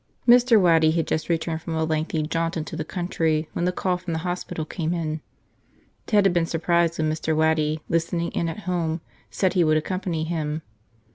Mr. 0.27 0.59
Waddy 0.59 0.89
had 0.89 1.05
just 1.05 1.29
returned 1.29 1.61
from 1.61 1.75
a 1.75 1.83
lengthy 1.83 2.23
jaunt 2.23 2.57
into 2.57 2.75
the 2.75 2.83
country 2.83 3.47
when 3.53 3.65
the 3.65 3.71
call 3.71 3.97
from 3.97 4.13
the 4.13 4.19
hospital 4.25 4.65
came 4.65 4.95
in. 4.95 5.21
Ted 6.07 6.25
had 6.25 6.33
been 6.33 6.47
surprised 6.47 6.97
when 6.97 7.07
Mr. 7.07 7.35
Waddy, 7.35 7.81
listening 7.87 8.31
in 8.31 8.49
at 8.49 8.61
home, 8.61 9.01
said 9.29 9.53
he 9.53 9.63
would 9.63 9.77
accompany 9.77 10.23
him. 10.23 10.63